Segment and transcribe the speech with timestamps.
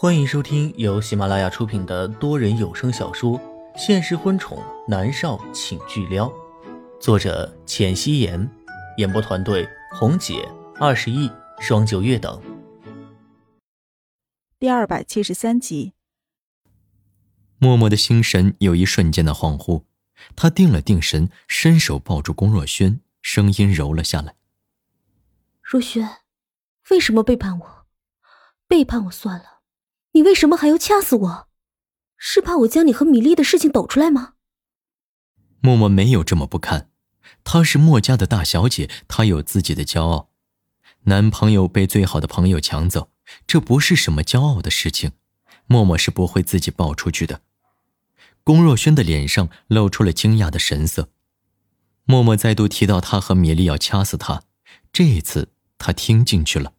[0.00, 3.36] 欢迎收听由喜马拉雅出品的多人有声小说
[3.76, 6.28] 《现实婚宠男少请巨撩》，
[7.00, 8.48] 作者：浅汐颜，
[8.98, 10.48] 演播团队：红姐、
[10.78, 12.40] 二十亿、双九月等。
[14.60, 15.94] 第二百七十三集，
[17.58, 19.82] 默默的心神有一瞬间的恍惚，
[20.36, 24.36] 他定了定神，伸手抱住龚若轩，声音柔了下来
[25.60, 26.08] ：“若轩，
[26.90, 27.86] 为什么背叛我？
[28.68, 29.54] 背叛我算了。”
[30.18, 31.48] 你为什么还要掐死我？
[32.16, 34.32] 是怕我将你和米粒的事情抖出来吗？
[35.60, 36.90] 默默没有这么不堪，
[37.44, 40.30] 她是墨家的大小姐，她有自己的骄傲。
[41.02, 43.12] 男朋友被最好的朋友抢走，
[43.46, 45.12] 这不是什么骄傲的事情。
[45.68, 47.42] 默默是不会自己爆出去的。
[48.42, 51.10] 龚若轩的脸上露出了惊讶的神色。
[52.02, 54.42] 默默再度提到他和米粒要掐死他，
[54.92, 56.72] 这一次他听进去了。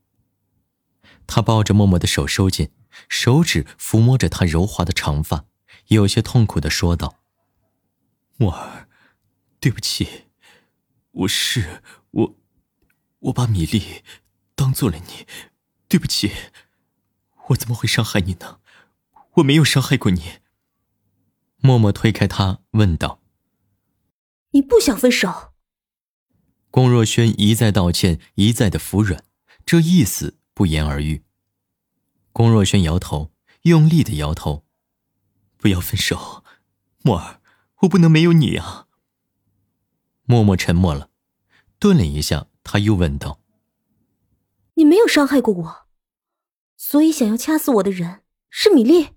[1.25, 2.69] 他抱着默默的手收紧。
[3.07, 5.45] 手指抚摸着她柔滑的长发，
[5.87, 7.19] 有些痛苦的说道
[8.37, 8.87] ：“墨儿，
[9.59, 10.25] 对不起，
[11.11, 12.35] 我是我，
[13.19, 14.03] 我把米粒
[14.55, 15.25] 当做了你，
[15.87, 16.31] 对不起，
[17.47, 18.59] 我怎么会伤害你呢？
[19.35, 20.39] 我没有伤害过你。”
[21.61, 23.21] 默默推开他，问道
[24.51, 25.53] ：“你不想分手？”
[26.71, 29.23] 龚若轩一再道歉，一再的服软，
[29.65, 31.23] 这意思不言而喻。
[32.31, 33.31] 龚若轩摇头，
[33.63, 34.65] 用力的摇头，
[35.57, 36.43] 不要分手，
[37.03, 37.41] 默儿，
[37.81, 38.87] 我不能没有你啊。
[40.23, 41.09] 默默沉默了，
[41.79, 43.41] 顿了一下，他又问道
[44.75, 45.87] ：“你没有伤害过我，
[46.77, 49.09] 所以想要掐死我的人是米粒？”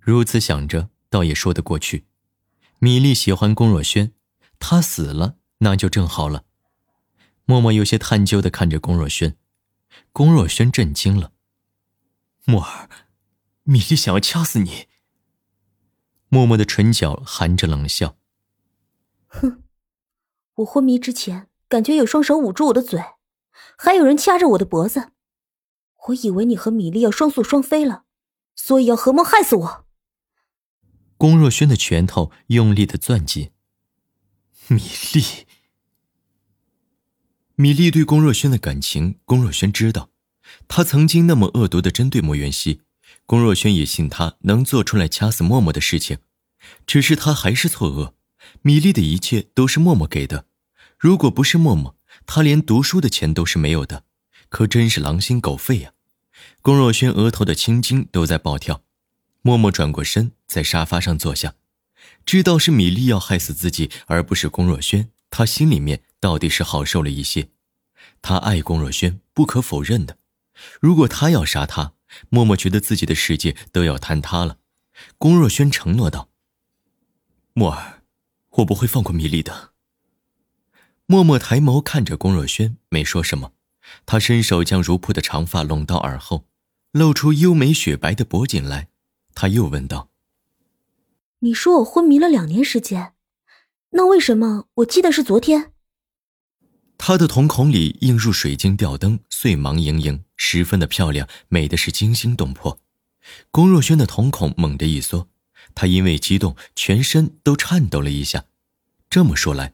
[0.00, 2.06] 如此想着，倒也说得过去。
[2.80, 4.12] 米粒喜欢龚若轩，
[4.58, 6.44] 他死了，那就正好了。
[7.44, 9.36] 默默有些探究的看着龚若轩，
[10.12, 11.32] 龚若轩震惊了。
[12.48, 12.88] 墨儿，
[13.64, 14.86] 米粒想要掐死你。
[16.30, 18.16] 默默的唇角含着冷笑。
[19.26, 19.62] 哼，
[20.54, 23.04] 我昏迷之前，感觉有双手捂住我的嘴，
[23.76, 25.12] 还有人掐着我的脖子。
[26.06, 28.04] 我以为你和米粒要双宿双飞了，
[28.54, 29.84] 所以要合谋害死我。
[31.18, 33.52] 龚若轩的拳头用力的攥紧。
[34.68, 34.80] 米
[35.12, 35.46] 粒，
[37.56, 40.08] 米粒对龚若轩的感情，龚若轩知道。
[40.66, 42.82] 他曾经那么恶毒的针对莫元熙，
[43.26, 46.18] 龚若轩也信他能做出来掐死默默的事情，
[46.86, 48.12] 只是他还是错愕。
[48.62, 50.46] 米粒的一切都是默默给的，
[50.98, 54.04] 如果不是默默，他连读书的钱都是没有的，
[54.48, 55.92] 可真是狼心狗肺呀！
[56.62, 58.82] 龚若轩额头的青筋都在暴跳。
[59.42, 61.54] 默默转过身，在沙发上坐下，
[62.24, 67.48] 知道是米粒要害死自己，而不是龚若轩，他心里面到底是好受了一些。
[68.22, 70.16] 他爱龚若轩，不可否认的。
[70.80, 71.94] 如果他要杀他，
[72.30, 74.58] 默默觉得自己的世界都要坍塌了。
[75.16, 76.30] 龚若轩承诺道
[77.54, 78.02] ：“默儿，
[78.50, 79.70] 我不会放过米粒的。”
[81.06, 83.52] 默默抬眸看着龚若轩，没说什么。
[84.04, 86.44] 他伸手将如瀑的长发拢到耳后，
[86.92, 88.88] 露出优美雪白的脖颈来。
[89.34, 90.10] 他又问道
[91.40, 93.14] ：“你说我昏迷了两年时间，
[93.90, 95.72] 那为什么我记得是昨天？”
[96.98, 102.80] 他的瞳孔里映入水晶吊灯，碎芒盈盈，十分的漂亮，美的是惊心动魄。
[103.50, 105.28] 龚若轩的瞳孔猛地一缩，
[105.74, 108.44] 他因为激动，全身都颤抖了一下。
[109.08, 109.72] 这么说来，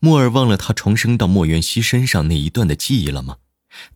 [0.00, 3.36] 莫尔忘了他重生到莫元熙身上那一段的记忆了吗？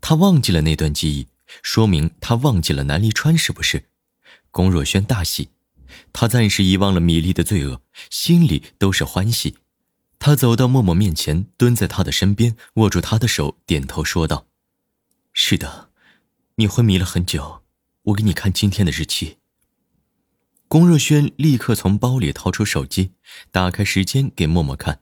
[0.01, 1.27] 他忘记了那段记忆，
[1.63, 3.89] 说明他忘记了南离川，是不是？
[4.51, 5.49] 龚若轩大喜，
[6.13, 9.57] 他暂时遗忘了米粒的罪恶，心里都是欢喜。
[10.19, 14.47] 他走到默默面前，蹲在他的身边，握住他的手，点头说道
[15.33, 15.91] ：“是的，
[16.57, 17.63] 你昏迷了很久，
[18.03, 19.39] 我给你看今天的日期。”
[20.69, 23.13] 龚若轩立刻从包里掏出手机，
[23.53, 25.01] 打开时间给默默看。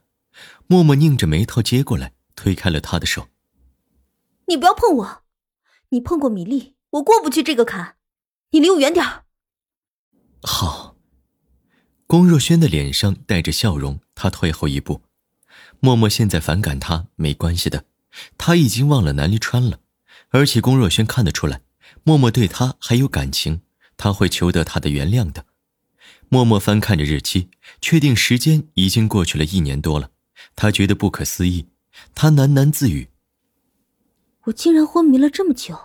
[0.67, 3.29] 默默拧着眉头接过来，推开了他的手
[4.47, 5.23] ：“你不要碰我，
[5.89, 7.95] 你碰过米粒，我过不去这个坎，
[8.51, 9.03] 你离我远点
[10.43, 10.95] 好。
[12.05, 15.03] 龚若轩的脸上带着笑容，他退后一步。
[15.79, 17.85] 默默现在反感他没关系的，
[18.37, 19.79] 他已经忘了南离川了，
[20.29, 21.61] 而且龚若轩看得出来，
[22.03, 23.61] 默默对他还有感情，
[23.97, 25.45] 他会求得他的原谅的。
[26.29, 27.49] 默默翻看着日期，
[27.81, 30.09] 确定时间已经过去了一年多了，
[30.55, 31.67] 他觉得不可思议，
[32.15, 33.09] 他喃喃自语
[34.45, 35.77] ：“我竟然昏迷了这么久。”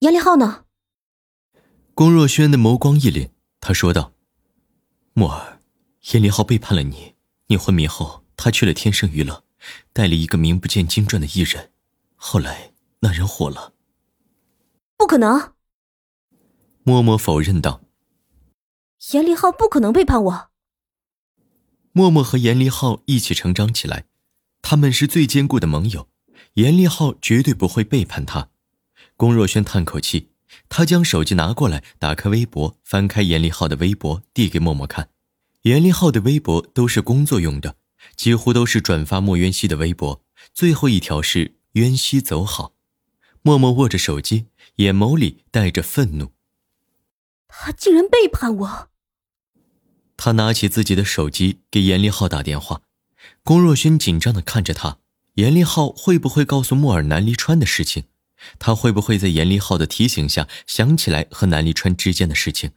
[0.00, 0.64] 杨立浩呢？
[1.94, 3.30] 龚若轩的眸光一凛，
[3.60, 4.12] 他说道。
[5.12, 5.53] 墨儿，
[6.12, 7.14] 严立浩背叛了你。
[7.46, 9.44] 你昏迷后，他去了天盛娱乐，
[9.92, 11.72] 带了一个名不见经传的艺人。
[12.14, 13.74] 后来那人火了。
[14.96, 15.52] 不可能！
[16.82, 17.82] 默默否认道
[19.12, 20.50] ：“严立浩不可能背叛我。”
[21.92, 24.06] 默默和严立浩一起成长起来，
[24.62, 26.08] 他们是最坚固的盟友。
[26.54, 28.50] 严立浩绝对不会背叛他。
[29.16, 30.30] 龚若轩叹口气，
[30.68, 35.10] 他将手机拿过来，打开微博，翻开严立浩的微博，递给默默看。
[35.64, 37.76] 严立浩的微博都是工作用的，
[38.16, 40.22] 几乎都是转发莫渊熙的微博。
[40.52, 42.74] 最后一条是“渊熙走好”。
[43.40, 46.32] 默默握着手机，眼眸里带着愤怒。
[47.48, 48.88] 他竟然背叛我！
[50.18, 52.82] 他拿起自己的手机给严立浩打电话。
[53.42, 54.98] 龚若轩紧张的看着他。
[55.34, 58.04] 严立浩会不会告诉莫尔南离川的事情？
[58.58, 62.72] 他会不会在严立浩的提醒下想起来和南离川之间的事情？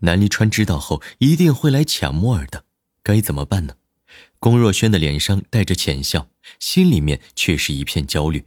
[0.00, 2.64] 南离川知道后一定会来抢莫尔的，
[3.02, 3.74] 该怎么办呢？
[4.38, 6.28] 龚若轩的脸上带着浅笑，
[6.58, 8.46] 心里面却是一片焦虑。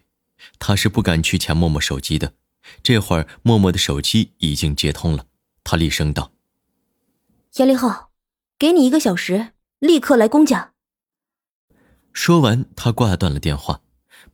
[0.57, 2.33] 他是不敢去抢默默手机的。
[2.83, 5.25] 这会儿默默的手机已经接通了，
[5.63, 6.31] 他厉声道
[7.57, 8.11] ：“严立浩，
[8.57, 10.73] 给你一个小时，立刻来龚家。”
[12.13, 13.81] 说完，他挂断了电话，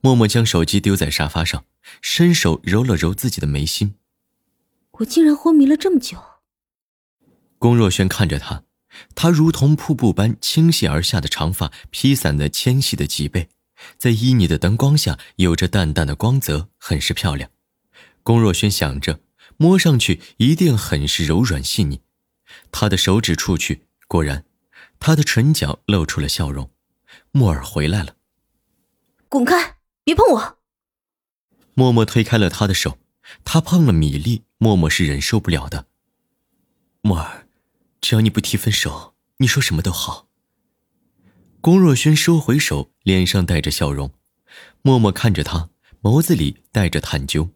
[0.00, 1.64] 默默将手机丢在沙发上，
[2.02, 3.94] 伸手揉了揉自己的眉心。
[4.98, 6.22] 我竟然昏迷了这么久。
[7.66, 8.62] 龚若轩看着他，
[9.16, 13.48] 他如同瀑布般倾泻而下的长发披散在纤细的脊背，
[13.98, 17.50] 在旖旎的灯光下有着淡淡的光泽，很是漂亮。
[18.22, 19.18] 龚若轩想着，
[19.56, 22.02] 摸上去一定很是柔软细腻。
[22.70, 24.44] 他的手指触去，果然，
[25.00, 26.70] 他的唇角露出了笑容。
[27.32, 28.14] 莫尔回来了，
[29.28, 29.78] 滚开！
[30.04, 30.58] 别碰我！
[31.74, 33.00] 默默推开了他的手，
[33.42, 35.86] 他碰了米粒，默默是忍受不了的。
[37.02, 37.45] 莫尔，
[38.08, 40.28] 只要你不提分手，你说什么都好。
[41.60, 44.14] 龚若轩收回手，脸上带着笑容。
[44.80, 45.70] 默默看着他，
[46.02, 47.50] 眸子里带着探究。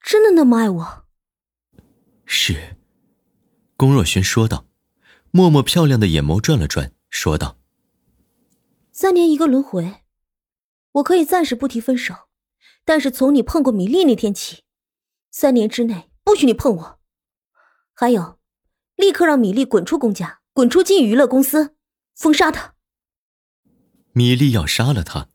[0.00, 1.04] 真的那么爱我？
[2.24, 2.78] 是。
[3.76, 4.64] 龚若轩说道。
[5.30, 7.58] 默默漂亮的眼眸转了转，说道。
[8.90, 9.96] 三年一个轮回，
[10.92, 12.14] 我可以暂时不提分手，
[12.86, 14.62] 但是从你碰过米粒那天起，
[15.30, 17.00] 三年之内不许你碰我。
[17.92, 18.39] 还有，
[19.00, 21.74] 立刻让米粒滚出公家，滚出金娱乐公司，
[22.14, 22.74] 封杀他。
[24.12, 25.28] 米粒要杀了他，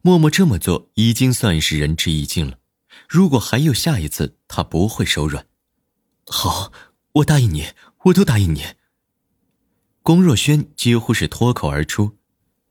[0.00, 2.58] 默默这么做已经算是仁至义尽了。
[3.08, 5.46] 如果还有下一次，他不会手软。
[6.26, 6.72] 好，
[7.12, 7.68] 我答应你，
[8.06, 8.64] 我都答应你。
[10.02, 12.18] 龚若轩几乎是脱口而出。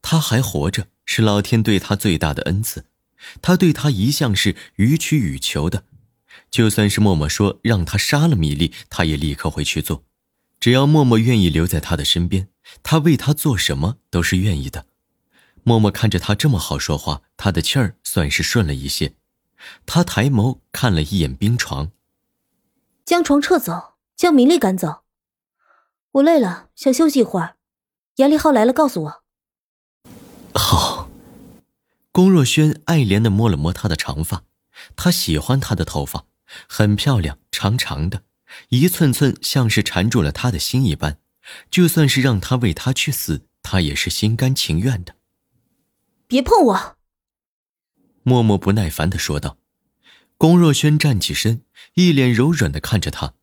[0.01, 2.85] 他还活着，是老天对他最大的恩赐。
[3.41, 5.85] 他对他一向是予取予求的，
[6.49, 10.03] 就算是默默说让他杀了米粒，他也立刻会去做。
[10.61, 12.47] 只要默默愿意留在他的身边，
[12.83, 14.85] 他为他做什么都是愿意的。
[15.63, 19.15] 默默看着他这么好说话，他的气儿算是顺了一些。
[19.87, 21.91] 他抬眸看了一眼冰床，
[23.03, 25.01] 将床撤走，将明丽赶走。
[26.11, 27.57] 我累了，想休息一会儿。
[28.17, 29.23] 严立浩来了，告诉我。
[30.53, 31.09] 好，
[32.11, 34.43] 龚若轩爱怜的摸了摸她的长发，
[34.95, 36.25] 他喜欢她的头发，
[36.67, 38.23] 很漂亮，长长的，
[38.69, 41.17] 一寸寸像是缠住了他的心一般。
[41.71, 45.15] 就算是让他为他去死，他也是心甘情愿的。
[46.27, 46.97] 别碰我！
[48.23, 49.57] 默默不耐烦的说道。
[50.37, 51.63] 龚若轩站起身，
[51.95, 53.33] 一脸柔软的看着他，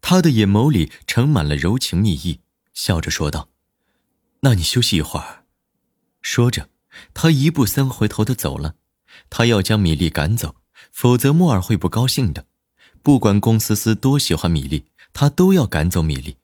[0.00, 2.40] 他的眼眸里盛满了柔情蜜意，
[2.74, 3.48] 笑着说道
[4.40, 5.44] ：“那你休息一会儿。”
[6.20, 6.68] 说着，
[7.14, 8.74] 他一步三回头的走了。
[9.30, 10.56] 他要将米粒赶走，
[10.92, 12.46] 否则莫尔会不高兴的。
[13.06, 16.38] 不管龚思思多喜欢米粒，他都要赶走米粒。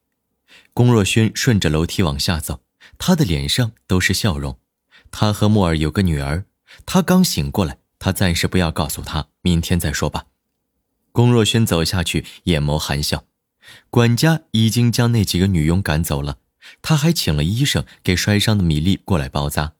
[0.73, 2.61] 龚若轩顺着楼梯往下走，
[2.99, 4.57] 他的脸上都是笑容。
[5.11, 6.45] 他和莫尔有个女儿，
[6.87, 10.26] 他刚醒过来，他暂时不要告诉他，明天再说吧。
[11.11, 13.25] 龚若轩走下去，眼眸含笑。
[13.90, 16.38] 管家已经将那几个女佣赶走了。
[16.81, 19.73] 他还请了医生给摔伤的米粒过来包扎。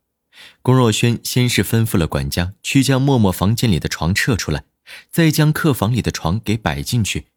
[0.63, 4.65] 龚若轩先是吩咐了管家去将默默房间里的床撤出来，
[5.11, 7.29] 再将客房里的床给摆进去。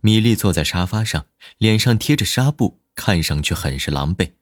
[0.00, 1.26] 米粒坐在沙发上，
[1.58, 4.32] 脸上贴着纱布，看上去很是狼狈。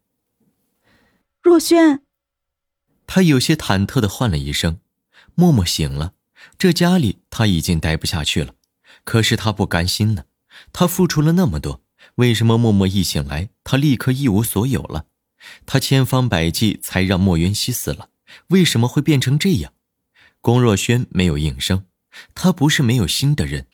[1.43, 2.02] 若轩，
[3.07, 4.81] 他有些忐忑的唤了一声。
[5.35, 6.14] 默默醒了，
[6.59, 8.55] 这家里他已经待不下去了，
[9.05, 10.25] 可是他不甘心呢，
[10.73, 11.83] 他付出了那么多。
[12.17, 15.07] 为什么默默一醒来，他立刻一无所有了？
[15.64, 18.11] 他千方百计才让莫渊熙死了，
[18.49, 19.73] 为什么会变成这样？
[20.40, 21.85] 龚若轩没有应声，
[22.34, 23.66] 他不是没有心的人。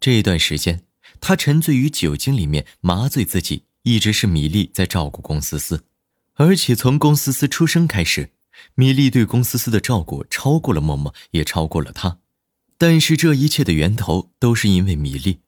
[0.00, 0.82] 这段时间，
[1.20, 5.84] 他沉醉于酒精里面麻醉自己，一直是米粒在照顾龚思思，
[6.34, 8.30] 而且从龚思思出生开始，
[8.74, 12.18] 米粒对龚思思的照顾超过了默默，也超过了他。
[12.78, 15.40] 但是这一切的源头都是因为米粒。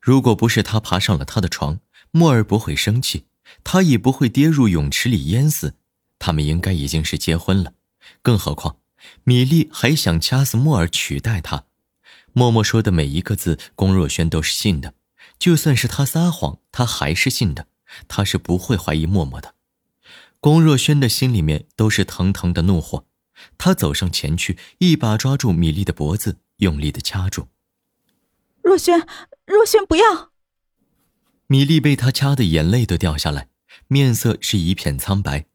[0.00, 1.78] 如果不是他爬上了他的床，
[2.10, 3.26] 莫尔不会生气，
[3.62, 5.76] 他也不会跌入泳池里淹死。
[6.18, 7.74] 他们应该已经是结婚了，
[8.20, 8.78] 更何况
[9.22, 11.66] 米粒还想掐死莫尔取代他。
[12.32, 14.94] 默默说的每一个字，龚若轩都是信的。
[15.38, 17.66] 就算是他撒谎，他还是信的。
[18.08, 19.54] 他是不会怀疑默默的。
[20.40, 23.06] 龚若轩的心里面都是腾腾的怒火。
[23.58, 27.48] 他走上前去，一把抓住米粒的脖子，用力的掐住。
[28.62, 29.06] 若轩，
[29.44, 30.30] 若轩，不要！
[31.48, 33.48] 米粒被他掐的眼泪都掉下来，
[33.88, 35.46] 面色是一片苍白。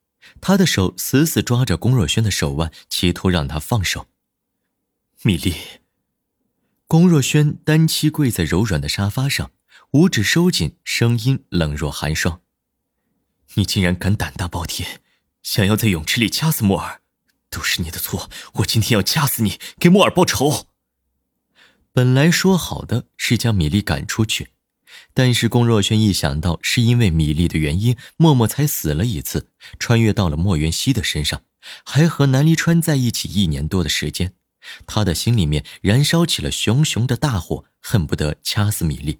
[0.42, 4.08] 他的手死死抓着龚若轩的手腕，企图让他放手。
[5.24, 5.56] 米莉，
[6.90, 9.52] 龚若轩单膝跪在柔软的沙发上，
[9.92, 12.40] 五指收紧，声音冷若寒霜
[13.56, 15.02] ：“你竟然敢胆大包天，
[15.44, 17.02] 想要在泳池里掐死莫尔！”
[17.52, 20.68] 都是你的错，我今天要掐死你，给莫尔报仇。
[21.92, 24.52] 本来说好的是将米莉赶出去，
[25.14, 31.42] 但是龚若轩一想到是因为米莉的原因，默默才死了一次，穿越到了莫元熙的身上，
[31.84, 34.34] 还和南离川在一起一年多的时间，
[34.86, 39.20] 他的心里面燃烧起了熊熊的大火，恨不得掐死米粒。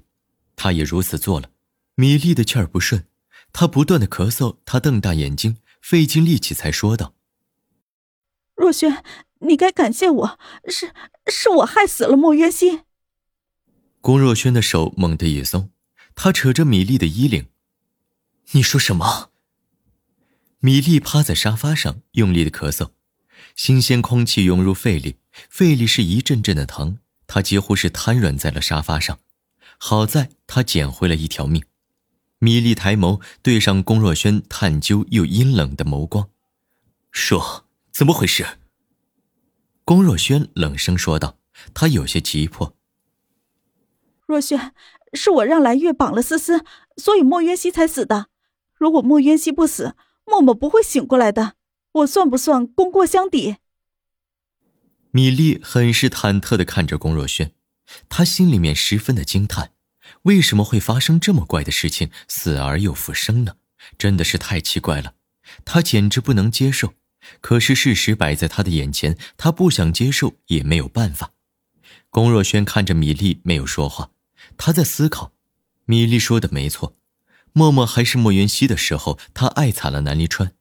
[0.56, 1.52] 他也如此做了。
[1.96, 3.08] 米粒的气儿不顺，
[3.52, 7.16] 他不断的咳嗽，他瞪大眼睛，费尽力气才说道。
[8.56, 9.04] 若轩，
[9.40, 10.94] 你该感谢我，是
[11.28, 12.84] 是我害死了莫渊心。
[14.02, 15.72] 龚若轩的手猛地一松，
[16.16, 17.50] 他扯着米粒的衣领
[18.52, 19.32] ：“你说什么？”
[20.60, 22.92] 米粒趴在沙发上，用力的咳嗽，
[23.58, 25.16] 新鲜空气涌入肺里，
[25.50, 29.18] 肺里是一阵阵的疼，他几乎是瘫软在了沙发上。
[29.80, 31.64] 好在他捡回了一条命。
[32.38, 36.30] 米粒抬眸对上龚若轩探究又阴冷的眸光，
[37.12, 37.66] 说。
[37.92, 38.46] 怎么回事？
[39.84, 41.40] 龚若轩冷声说道，
[41.74, 42.76] 他有些急迫。
[44.28, 44.72] 若轩，
[45.14, 46.64] 是我让蓝月绑了思思，
[46.98, 48.28] 所以莫渊熙才死的。
[48.76, 49.96] 如果莫渊熙不死，
[50.28, 51.54] 默默不会醒过来的。
[51.94, 53.58] 我算不算功过相抵？
[55.12, 57.54] 米粒很是忐忑的看着龚若轩，
[58.08, 59.72] 他心里面十分的惊叹：
[60.24, 63.56] 为什么会发生这么怪的事情，死而又复生呢？
[63.98, 65.16] 真的是太奇怪了，
[65.66, 66.94] 他简直不能接受。
[67.42, 71.32] 可是事实摆在他的眼前，他不想接受也没有办法。
[72.10, 74.12] 龚若轩看着米粒，没有说话，
[74.56, 75.34] 他在思考。
[75.86, 76.94] 米粒说的没错，
[77.54, 80.54] 默默还是莫云熙的时候，他爱惨了南离川。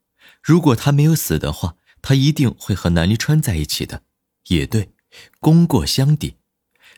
[0.46, 4.04] 如果他没有死的话，他一定会和南离川在一起的。
[4.46, 4.92] 也对，
[5.40, 6.36] 功过相抵。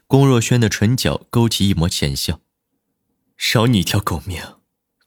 [0.07, 2.43] 龚若轩的唇角勾起一抹浅笑
[3.39, 4.43] ：“饶你一条狗命，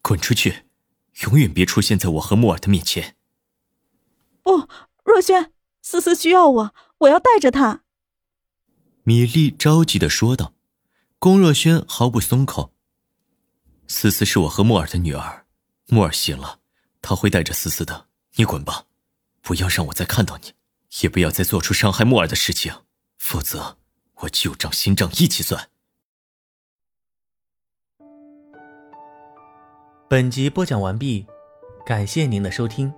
[0.01, 0.63] 滚出去，
[1.25, 3.15] 永远别出现在我和木尔的面前。”
[4.41, 4.67] 不，
[5.03, 7.83] 若轩，思思需要我，我要带着她。
[9.03, 10.55] 米粒着急的说道。
[11.19, 12.73] 龚若轩毫不松口。
[13.87, 15.45] 思思是我和木尔的女儿，
[15.89, 16.61] 木尔醒了，
[17.03, 18.07] 他会带着思思的。
[18.41, 18.87] 你滚吧，
[19.43, 20.53] 不要让我再看到你，
[21.01, 22.73] 也不要再做出伤害木尔的事情，
[23.19, 23.77] 否则
[24.21, 25.69] 我旧账新账一起算。
[30.09, 31.27] 本集播讲完毕，
[31.85, 32.91] 感谢您的收听。